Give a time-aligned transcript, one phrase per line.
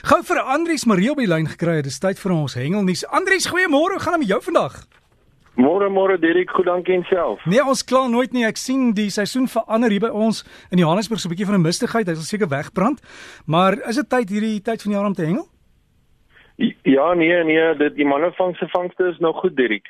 [0.00, 1.82] Gou vir Andrius Marie op die lyn gekry.
[1.84, 3.02] Dit is tyd vir ons hengelnuus.
[3.12, 3.98] Andrius, goeiemôre.
[3.98, 4.78] Hoe gaan dit met jou vandag?
[5.60, 7.42] Môre môre Dirk, goed dankie en self.
[7.44, 8.46] Nee, ons kla nooit nie.
[8.48, 10.40] Ek sien die seisoen verander hier by ons
[10.72, 12.08] in Johannesburg so 'n bietjie van 'n mistigheid.
[12.08, 13.02] Hy sal seker wegbrand.
[13.46, 15.48] Maar is dit tyd hierdie tyd van die jaar om te hengel?
[16.82, 19.86] Ja, nee, nee, dit die manne vang se vangste is nog goed, Dirk.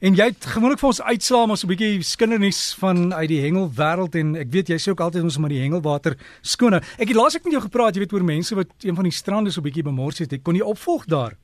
[0.00, 3.42] En jy het gewoonlik vir ons uitslaa maar so 'n bietjie skindernuus van uit die
[3.44, 6.82] hengelwêreld en ek weet jy sê ook altyd ons moet die hengelwater skoon hou.
[6.98, 9.12] Ek het laas ek met jou gepraat, jy weet oor mense wat een van die
[9.12, 10.32] strande so 'n bietjie bemors het.
[10.32, 11.36] Ek kon nie opvolg daar.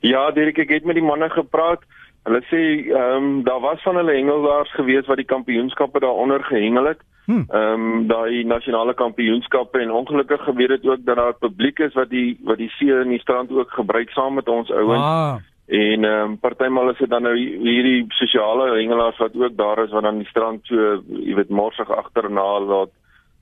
[0.00, 1.80] Ja, Dirk, ek het met die manne gepraat.
[2.24, 6.84] Hulle sê ehm um, daar was van hulle hengelaars gewees wat die kampioenskappe daaronder gehengel
[6.84, 7.00] het.
[7.24, 7.44] Hm.
[7.48, 12.10] Ehm um, daai nasionale kampioenskappe en ongelukkig gebeur dit ook dat daar publiek is wat
[12.10, 15.00] die wat die see en die strand ook gebruik saam met ons ouens.
[15.00, 15.36] Ah.
[15.66, 19.90] En ehm um, partymal is dit dan nou hierdie sosiale hengelaars wat ook daar is
[19.90, 22.92] wat dan die strand so, jy weet, morsig agterna laat.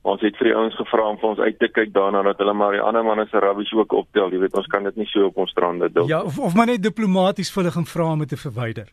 [0.03, 2.53] Ons het vir die ouens gevra om vir ons uit te kyk daarna dat hulle
[2.53, 4.31] maar die ander manne se rubbish ook optel.
[4.31, 6.07] Jy weet, ons kan dit nie so op ons strande doen.
[6.07, 8.87] Ja, of of maar net diplomaties vir hulle gaan vra om dit te verwyder.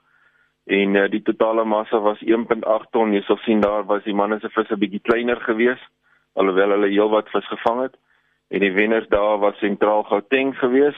[0.64, 3.12] en uh, die totale massa was 1.8 ton.
[3.12, 5.78] Jy sal sien daar was die manne se visse bietjie kleiner gewees
[6.34, 7.96] alhoewel hulle heelwat vis gevang het
[8.48, 10.96] en die wenners daar was sentraal Gauteng gewees.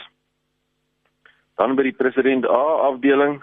[1.57, 3.43] Dan by die president A afdeling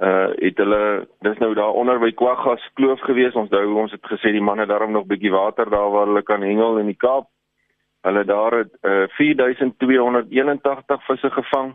[0.00, 3.34] uh het hulle dis nou daar onder by Kwaggas kloof gewees.
[3.34, 6.42] Ons onthou ons het gesê die manne daarom nog bietjie water daar waar hulle kan
[6.42, 7.28] hengel in die Kaap.
[8.02, 11.74] Hulle daar het uh 4281 visse gevang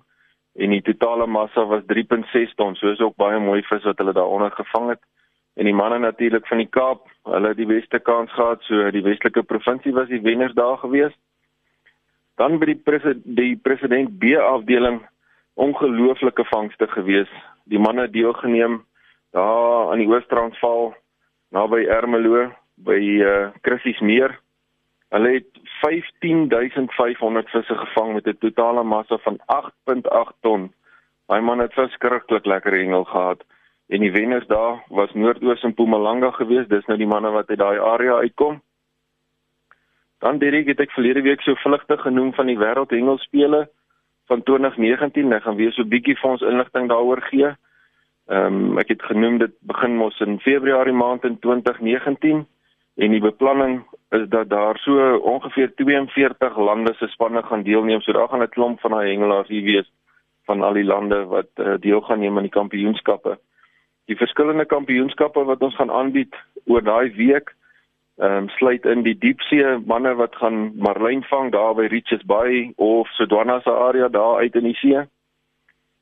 [0.55, 2.75] en die totale massa was 3.6 ton.
[2.75, 5.01] So is ook baie mooi vis wat hulle daaronder gevang het.
[5.55, 8.63] En die manne natuurlik van die Kaap, hulle het die beste kans gehad.
[8.67, 11.13] So die Weselike provinsie was die wenners daar gewees.
[12.35, 15.01] Dan by die president die president B afdeling
[15.55, 17.31] ongelooflike vangste gewees.
[17.63, 18.83] Die manne deelgeneem
[19.31, 20.93] daar aan die Oos-Transvaal
[21.55, 24.35] naby Ermelo by uh Christies Meer.
[25.15, 30.73] Hulle het 15500 visse gevang met 'n totale massa van 8.8 ton.
[31.27, 33.43] Daai man het verskriklik lekker hengel gehad.
[33.87, 36.69] En die wenners daar was Noordoos en Mpumalanga geweest.
[36.69, 38.61] Dis nou die manne wat uit daai area uitkom.
[40.19, 43.65] Dan Derek het ek verlede week so vlugtig genoem van die wêreld hengelspele
[44.27, 45.33] van 2019.
[45.33, 47.53] Ek gaan weer so bietjie vir ons inligting daaroor gee.
[48.31, 52.45] Ehm um, ek het genoem dit begin mos in Februarie maand in 2019
[52.95, 53.83] en die beplanning
[54.15, 58.01] is dat daar so ongeveer 42 lande se spanne gaan deelneem.
[58.01, 59.91] So daar gaan 'n klomp van daai hengelaars hier wees
[60.45, 63.37] van al die lande wat uh, deel gaan neem aan die kampioenskappe.
[64.05, 66.35] Die verskillende kampioenskappe wat ons gaan aanbied
[66.65, 67.55] oor daai week
[68.17, 72.71] ehm um, sluit in die diepsee manne wat gaan marlyn vang daar by Richards Bay
[72.75, 75.03] of Sodwana se area daar uit in die see.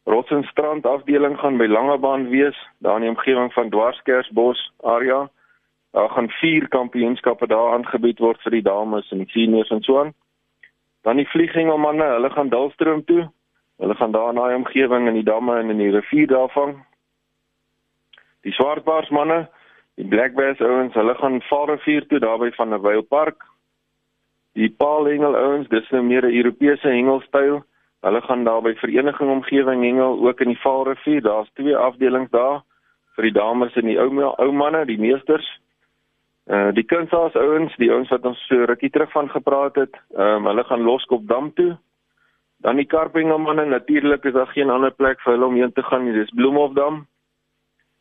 [0.03, 5.29] Rotsenstrand afdeling gaan by Langebaan wees, daar in die omgewing van Dwarskersbos area.
[5.91, 9.99] Daar gaan vier kampioenskappe daar aangebied word vir die dames en die seniors en so
[9.99, 10.13] aan.
[11.01, 13.29] Dan die vlieghengelmanne, hulle gaan Dalstroom toe.
[13.77, 16.77] Hulle gaan daar in daai omgewing in die damme en in die rivier daar vang.
[18.43, 19.47] Die swartbaarsmanne,
[19.95, 23.43] die black bass ouens, hulle gaan Vaalrivier toe daarby van 'n Weilpark.
[24.53, 27.63] Die paalhengel ouens, dis nou meer 'n Europese hengelstyl.
[28.01, 31.21] Hulle gaan daar by Vereniging Omgewing hengel ook in die Vaalrivier.
[31.21, 32.61] Daar's twee afdelings daar
[33.15, 35.47] vir die dames en die ou ou manne, die meesters.
[36.47, 40.43] Uh die kunsaas ouens, die ouens wat ons so rukkie terug van gepraat het, ehm
[40.43, 41.77] um, hulle gaan Loskop dam toe.
[42.63, 45.83] Dan die Karpinge manne, natuurlik is daar geen ander plek vir hulle om heen te
[45.83, 47.05] gaan nie, dis Bloemhofdam.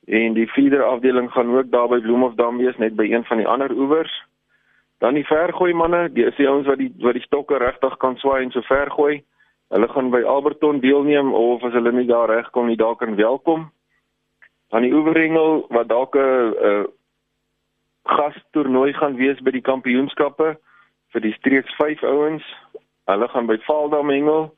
[0.04, 3.46] En die feeder afdeling gaan ook daar by Bloemhofdam wees, net by een van die
[3.46, 4.22] ander oewers.
[4.99, 8.16] Dan die vergooi manne, die is die ouens wat die wat die stokke regtig kan
[8.16, 9.22] swaai en so vergooi.
[9.75, 13.70] Hulle gaan by Alberton deelneem of as hulle nie daar regkom nie, daar kan welkom.
[14.70, 16.84] Dan die oeverhengel wat dalk 'n uh,
[18.02, 20.56] gastoernooi gaan wees by die kampioenskappe
[21.12, 22.43] vir die streeks 5 ouens.
[23.04, 24.50] Hulle gaan by Vaaldam hengel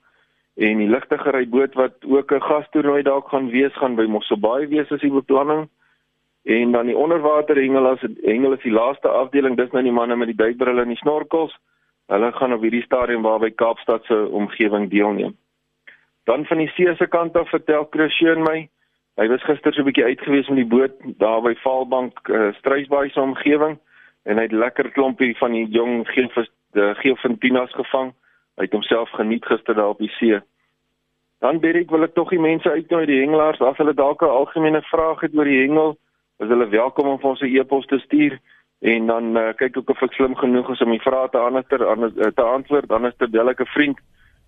[0.55, 4.93] en die ligtegery boot wat ook 'n gastoernooi dalk gaan wees gaan by Mosselbaai wees
[4.93, 5.69] as die beplanning.
[6.45, 10.17] En dan die onderwater hengel as hengel is die laaste afdeling, dis nou die manne
[10.17, 11.57] met die duikbrille en die snorkels.
[12.07, 15.37] Hulle gaan op hierdie stadium waar by Kaapstad se omgewing deelneem.
[16.25, 18.69] Dan van die see se kant af vertel Christian my,
[19.17, 22.53] hy was gister so 'n bietjie uit gewees met die boot daar by Vaalbank uh,
[22.53, 23.79] Struisbaai se omgewing
[24.25, 28.13] en hy het lekker klompie van die jong geelvis die geelfintinas gevang.
[28.57, 30.41] Hy het homself geniet gister daar op die see.
[31.39, 34.37] Dan bid ek wil ek tog die mense uitnooi die hengelaars as hulle dalk 'n
[34.41, 35.97] algemene vraag het oor die hengel,
[36.39, 38.39] is hulle welkom om vir ons 'n e-pos te stuur
[38.85, 41.87] en dan uh, kyk ek of ek slim genoeg is om die vrae te antwoord
[41.89, 43.99] anders uh, te antwoord dan is dit bel ek 'n vriend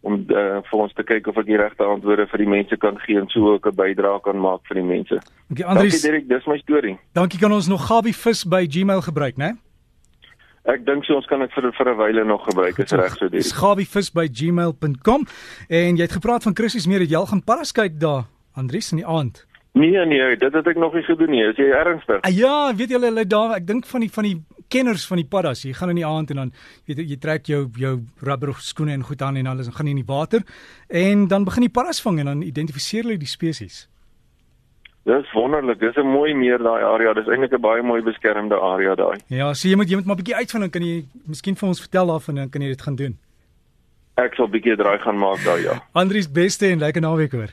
[0.07, 2.99] om uh, vir ons te kyk of ek die regte antwoorde vir die mense kan
[3.07, 5.17] gee en so ook 'n bydrae kan maak vir die mense.
[5.51, 6.99] Okay, Andries, Dankie Dirk, dis my storie.
[7.13, 9.57] Dankie kan ons nog Gabi vis by Gmail gebruik, né?
[10.67, 13.29] Ek dink so ons kan dit vir vir 'n wyle nog gebruik, is reg so
[13.29, 13.55] Dirk.
[13.55, 15.27] Gabivis by gmail.com
[15.69, 18.25] en jy het gepraat van Christus meer dat jy al gaan paraskyk daar,
[18.57, 19.47] Andries in die aand.
[19.75, 21.43] Nee nee, dit het ek nog nie gedoen nie.
[21.45, 22.21] Is jy ernstig?
[22.25, 25.27] Ah, ja, weet julle hulle daar, ek dink van die van die kenners van die
[25.29, 25.63] paddas.
[25.63, 26.53] Jy gaan in die aand en dan
[26.87, 30.01] weet jy trek jou jou rubber skoene en goed aan en alles en gaan in
[30.01, 30.43] die water
[30.89, 33.87] en dan begin die paddas vang en dan identifiseer hulle die spesies.
[35.07, 35.81] Dis wonderlik.
[35.81, 37.13] Dis 'n mooi meer daai area.
[37.15, 39.19] Dis eintlik 'n baie mooi beskermde area daai.
[39.29, 41.69] Ja, so jy moet jy moet maar 'n bietjie uitvind en kan jy miskien vir
[41.69, 43.19] ons vertel daarvan en dan kan jy dit gaan doen.
[44.17, 45.83] Ek sal 'n bietjie draai gaan maak daai ja.
[46.01, 47.49] Andries beste en lekker naweek hoor.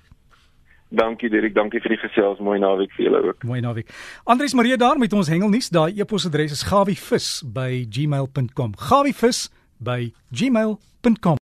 [0.94, 2.40] Dankie Dirk, dankie vir die gesels.
[2.40, 3.44] Mooi naweek vir julle ook.
[3.44, 3.90] Mooi naweek.
[4.24, 5.70] Andries Marie daar met ons hengelnuus.
[5.70, 8.74] Daai e-posadres is gawivis@gmail.com.
[8.78, 11.38] gawivis@gmail.com.